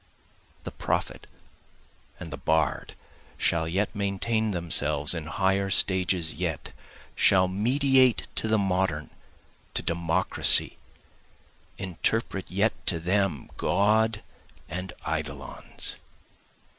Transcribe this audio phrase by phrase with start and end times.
[0.63, 1.27] The prophet
[2.19, 2.95] and the bard,
[3.37, 6.71] Shall yet maintain themselves, in higher stages yet,
[7.13, 9.11] Shall mediate to the Modern,
[9.75, 10.79] to Democracy,
[11.77, 14.23] interpret yet to them, God
[14.67, 15.97] and eidolons.